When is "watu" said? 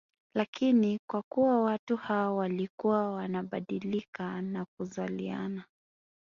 1.61-1.97